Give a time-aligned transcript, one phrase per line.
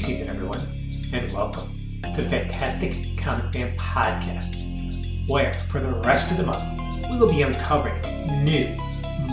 [0.00, 0.58] season, everyone,
[1.12, 1.68] and welcome
[2.02, 7.28] to the Fantastic Comic Fan Podcast, where for the rest of the month we will
[7.28, 8.00] be uncovering
[8.42, 8.66] new,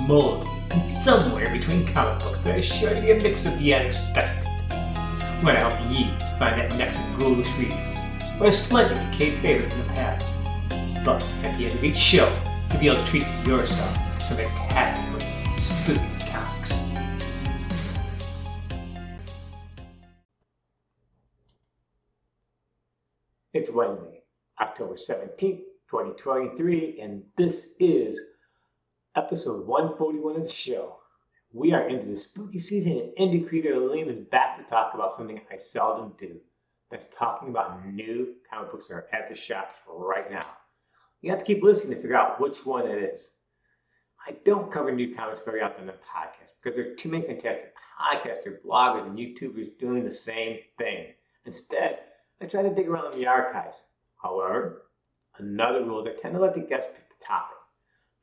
[0.10, 3.74] moldy, and somewhere between comic books that are sure to be a mix of the
[3.76, 4.46] unexpected.
[5.38, 6.06] We're going to help you
[6.38, 7.74] find that next ghoulish read,
[8.42, 10.36] or a slightly decayed favorite from the past.
[11.06, 12.30] But at the end of each show,
[12.72, 14.87] you'll be able to treat yourself to some fantastically
[23.78, 24.24] Wednesday,
[24.60, 28.20] October 17th, 2023, and this is
[29.16, 30.96] episode 141 of the show.
[31.54, 35.14] We are into the spooky season, and indie creator Alim is back to talk about
[35.14, 36.38] something I seldom do.
[36.90, 40.48] That's talking about new comic books that are at the shops right now.
[41.22, 43.30] You have to keep listening to figure out which one it is.
[44.28, 47.28] I don't cover new comics very often in the podcast because there are too many
[47.28, 51.10] fantastic podcasters, bloggers, and YouTubers doing the same thing.
[51.46, 52.00] Instead,
[52.42, 53.78] I try to dig around in the archives.
[54.22, 54.84] However,
[55.38, 57.58] another rule is I tend to let the guests pick the topic.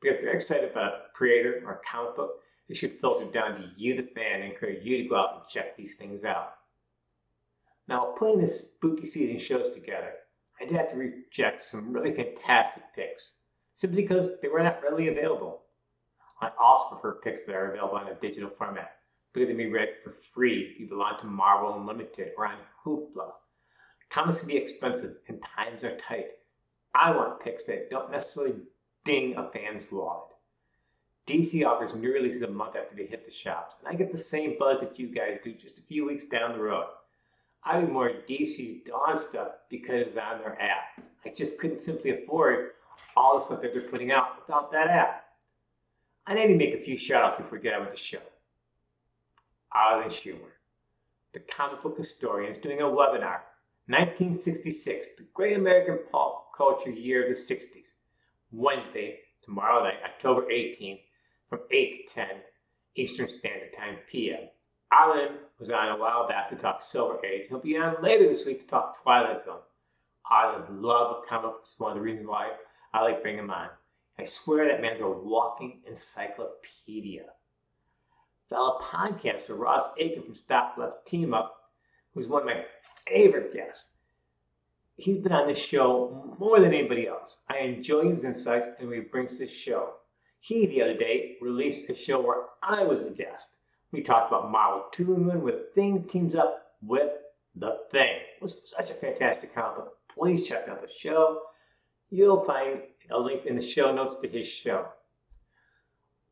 [0.01, 3.55] Because if they're excited about a creator or a comic book, it should filter down
[3.55, 6.55] to you, the fan, and encourage you to go out and check these things out.
[7.87, 10.13] Now, putting this spooky season shows together,
[10.59, 13.33] I'd have to reject some really fantastic picks,
[13.75, 15.61] simply because they were not readily available.
[16.41, 18.95] I also prefer picks that are available in a digital format,
[19.33, 22.57] because they can be read for free if you belong to Marvel Unlimited or on
[22.83, 23.31] Hoopla.
[24.09, 26.27] Comics can be expensive and times are tight.
[26.93, 28.55] I want picks that don't necessarily
[29.03, 30.29] ding a fan's wallet.
[31.27, 34.17] DC offers new releases a month after they hit the shops, and I get the
[34.17, 36.85] same buzz that you guys do just a few weeks down the road.
[37.63, 41.03] I read more DC's Dawn stuff because it's on their app.
[41.25, 42.71] I just couldn't simply afford
[43.17, 45.25] all the stuff that they're putting out without that app.
[46.27, 48.19] I need to make a few shout-outs before we get on with the show.
[49.71, 50.53] Arlen Schumer,
[51.33, 53.39] the comic book historian, is doing a webinar
[53.87, 57.91] 1966, the great American pop culture year of the 60s.
[58.51, 61.01] Wednesday, tomorrow night, October 18th,
[61.49, 62.25] from 8 to 10
[62.95, 64.49] Eastern Standard Time PM.
[64.91, 67.47] Arlen was on a while back to talk Silver Age.
[67.49, 69.59] He'll be on later this week to talk Twilight Zone.
[70.31, 72.51] Arlen's love of comic books is one of the reasons why
[72.93, 73.69] I like bringing him on.
[74.17, 77.25] I swear that man's a walking encyclopedia.
[78.49, 81.64] Fellow podcaster Ross Aiken from Stop Let's Team Up,
[82.15, 82.63] who's one of my
[83.05, 83.91] favorite guests.
[84.95, 87.41] He's been on this show more than anybody else.
[87.49, 89.95] I enjoy his insights and what he brings to the show.
[90.39, 93.49] He, the other day, released a show where I was the guest.
[93.91, 97.11] We talked about Marvel 2 in 1 where the Thing teams up with
[97.55, 98.19] The Thing.
[98.37, 99.85] It was such a fantastic comic.
[100.07, 101.41] Please check out the show.
[102.09, 104.87] You'll find a link in the show notes to his show.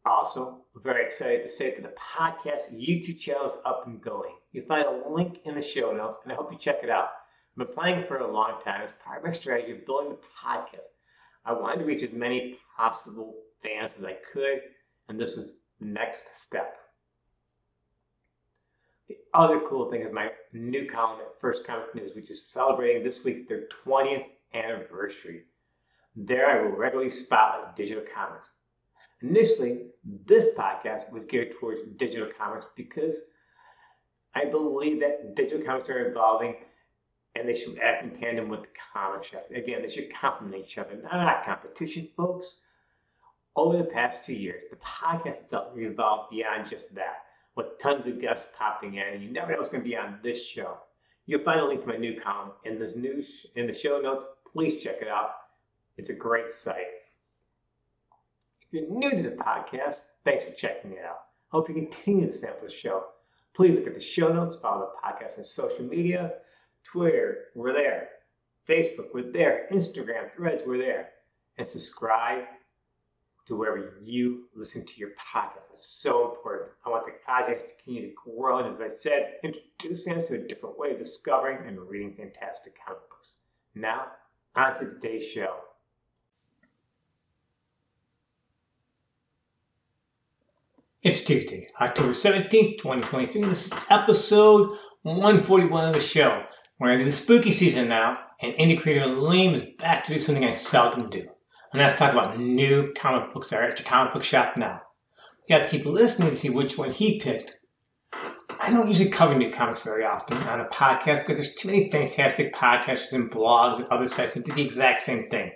[0.05, 4.35] Also, very excited to say that the podcast YouTube channel is up and going.
[4.53, 7.09] You'll find a link in the show notes, and I hope you check it out.
[7.51, 10.17] I've been playing for a long time as part of my strategy of building the
[10.17, 10.93] podcast.
[11.43, 13.33] I wanted to reach as many possible
[13.63, 14.61] fans as I could,
[15.09, 16.77] and this was the next step.
[19.09, 23.03] The other cool thing is my new column at First Comic News, which is celebrating
[23.03, 25.43] this week their 20th anniversary.
[26.15, 28.47] There I will regularly spotlight digital comics.
[29.21, 29.87] Initially,
[30.25, 33.17] this podcast was geared towards digital comics because
[34.35, 36.55] I believe that digital comics are evolving
[37.35, 39.47] and they should act in tandem with the comic shops.
[39.53, 42.61] Again, they should complement each other, not competition, folks.
[43.55, 47.23] Over the past two years, the podcast itself has evolved beyond just that,
[47.55, 50.19] with tons of guests popping in, and you never know what's going to be on
[50.23, 50.77] this show.
[51.25, 54.25] You'll find a link to my new column in the news in the show notes.
[54.51, 55.31] Please check it out.
[55.97, 56.77] It's a great site.
[58.61, 61.25] If you're new to the podcast, thanks for checking it out.
[61.49, 63.05] Hope you continue to sample the show.
[63.55, 66.33] Please look at the show notes, follow the podcast on social media,
[66.83, 68.09] Twitter, we're there.
[68.67, 69.67] Facebook, we're there.
[69.71, 71.09] Instagram, Threads, we're there.
[71.57, 72.45] And subscribe
[73.45, 75.71] to wherever you listen to your podcast.
[75.71, 76.71] It's so important.
[76.85, 80.35] I want the podcast to continue to grow and, as I said, introduce fans to
[80.35, 83.33] a different way of discovering and reading fantastic comic books.
[83.75, 84.07] Now,
[84.55, 85.57] on to today's show.
[91.03, 93.41] It's Tuesday, October 17th, 2023.
[93.41, 96.45] This is episode 141 of the show.
[96.79, 100.45] We're into the spooky season now, and indie creator Alim is back to do something
[100.45, 101.27] I seldom do.
[101.73, 104.81] And that's talk about new comic books that are at your comic book shop now.
[105.49, 107.57] You have to keep listening to see which one he picked.
[108.13, 111.91] I don't usually cover new comics very often on a podcast because there's too many
[111.91, 115.51] fantastic podcasters and blogs and other sites that do the exact same thing.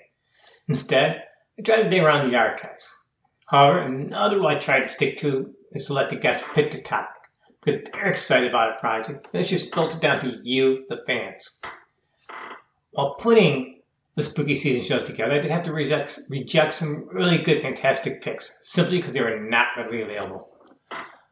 [0.68, 1.24] Instead,
[1.58, 2.94] I try to dig around the archives.
[3.48, 6.82] However, another rule I try to stick to is to let the guests pick the
[6.82, 7.16] topic.
[7.64, 9.30] because they're excited about a project.
[9.34, 11.62] Let's just filtered down to you, the fans.
[12.92, 13.82] While putting
[14.16, 18.22] the spooky season shows together, I did have to reject, reject some really good, fantastic
[18.22, 20.50] picks simply because they were not readily available.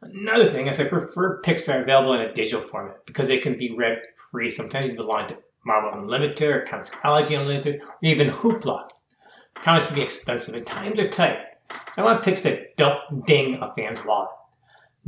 [0.00, 3.38] Another thing is I prefer picks that are available in a digital format because they
[3.38, 3.98] can be read
[4.30, 4.48] free.
[4.48, 8.88] Sometimes you belong to Marvel Unlimited or Comixology Unlimited or even Hoopla.
[9.56, 11.38] Comics can be expensive and times are tight.
[11.96, 14.30] I want picks that don't ding a fan's wallet.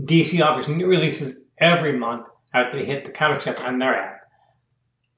[0.00, 4.20] DC offers new releases every month after they hit the comic shop on their app.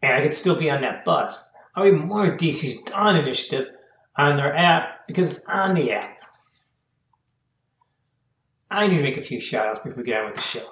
[0.03, 1.49] And I could still be on that bus.
[1.75, 3.69] I'll be more of DC's Dawn initiative
[4.17, 6.19] on their app because it's on the app.
[8.71, 10.67] I need to make a few shout outs before we get on with the show.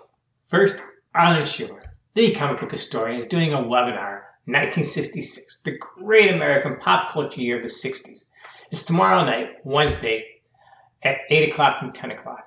[0.49, 0.83] First,
[1.15, 1.83] Arlen Schumer,
[2.15, 7.57] the comic book historian, is doing a webinar, 1966, the great American pop culture year
[7.57, 8.27] of the 60s.
[8.71, 10.25] It's tomorrow night, Wednesday,
[11.03, 12.45] at 8 o'clock from 10 o'clock.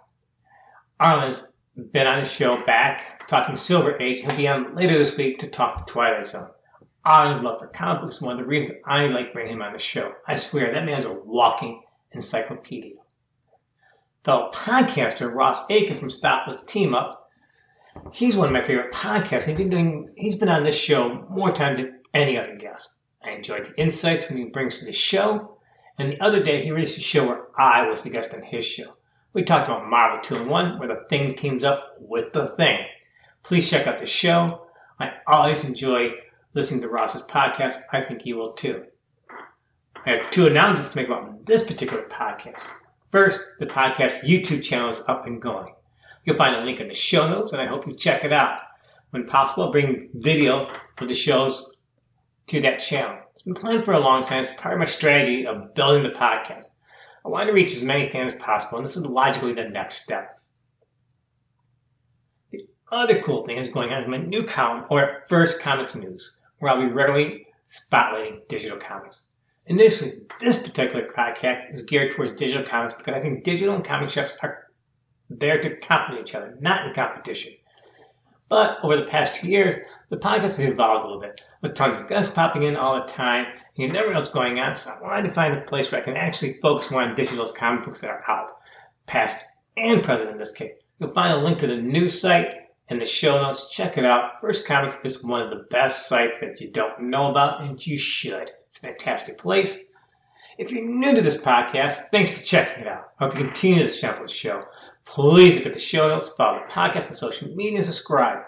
[1.00, 1.52] Arlen's
[1.92, 4.22] been on the show back talking Silver Age.
[4.22, 6.50] He'll be on later this week to talk the Twilight Zone.
[7.06, 9.80] Arlen's love for comic books one of the reasons I like bringing him on the
[9.80, 10.14] show.
[10.28, 11.82] I swear, that man's a walking
[12.12, 12.98] encyclopedia
[14.24, 17.30] fellow podcaster Ross Aiken from Stop Let's Team Up.
[18.14, 19.46] He's one of my favorite podcasts.
[19.46, 20.10] He's been doing.
[20.16, 22.94] He's been on this show more times than any other guest.
[23.24, 25.58] I enjoyed the insights when he brings to the show.
[26.02, 28.66] And the other day, he released a show where I was the guest on his
[28.66, 28.92] show.
[29.34, 32.80] We talked about Marvel 2 in 1, where the Thing teams up with the Thing.
[33.44, 34.66] Please check out the show.
[35.00, 36.14] I always enjoy
[36.56, 37.82] listening to Ross's podcast.
[37.94, 38.86] I think you will too.
[40.04, 42.68] I have two announcements to make about this particular podcast.
[43.12, 45.72] First, the podcast YouTube channel is up and going.
[46.26, 48.58] You'll find a link in the show notes, and I hope you check it out.
[49.12, 50.68] When possible, I'll bring video
[50.98, 51.78] of the shows
[52.48, 53.20] to that channel.
[53.42, 54.42] It's been planned for a long time.
[54.42, 56.66] It's part of my strategy of building the podcast.
[57.26, 60.04] I want to reach as many fans as possible, and this is logically the next
[60.04, 60.38] step.
[62.52, 66.40] The other cool thing is going on is my new column, or First Comics News,
[66.60, 69.32] where I'll be regularly spotlighting digital comics.
[69.66, 74.12] Initially, this particular podcast is geared towards digital comics because I think digital and comic
[74.12, 74.68] shops are
[75.32, 77.54] there to complement each other, not in competition.
[78.50, 79.74] But over the past two years,
[80.12, 83.08] the podcast has evolved a little bit, with tons of guests popping in all the
[83.08, 83.46] time.
[83.46, 86.02] And you never know what's going on, so I wanted to find a place where
[86.02, 88.52] I can actually focus more on digital's comic books that are out,
[89.08, 89.46] past
[89.78, 90.74] and present in this case.
[91.00, 92.54] You'll find a link to the new site
[92.90, 93.72] in the show notes.
[93.72, 94.42] Check it out.
[94.42, 97.98] First Comics is one of the best sites that you don't know about, and you
[97.98, 98.52] should.
[98.68, 99.82] It's a fantastic place.
[100.58, 103.12] If you're new to this podcast, thanks for checking it out.
[103.18, 104.66] I hope you continue to sample the show.
[105.06, 108.44] Please look at the show notes, follow the podcast on social media, and subscribe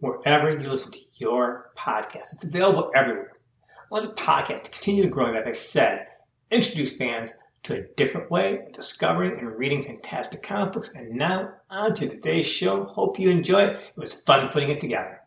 [0.00, 2.32] wherever you listen to your podcast.
[2.34, 3.32] It's available everywhere.
[3.68, 6.06] I want the podcast to continue to grow, like I said,
[6.50, 7.32] introduce fans
[7.64, 10.94] to a different way of discovering and reading fantastic comic books.
[10.94, 12.84] And now on to today's show.
[12.84, 13.76] Hope you enjoy it.
[13.76, 15.20] It was fun putting it together.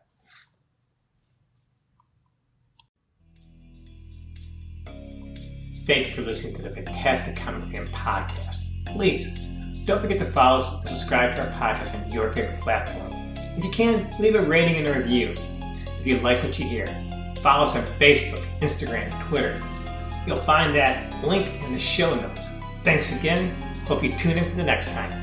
[5.86, 8.86] Thank you for listening to the Fantastic Comic Fan Podcast.
[8.86, 9.28] Please
[9.86, 13.23] don't forget to follow us and subscribe to our podcast on your favorite platform.
[13.58, 15.34] If you can, leave a rating and a review.
[16.00, 16.88] If you like what you hear,
[17.42, 19.62] follow us on Facebook, Instagram, Twitter.
[20.26, 22.50] You'll find that link in the show notes.
[22.84, 23.54] Thanks again.
[23.86, 25.23] Hope you tune in for the next time.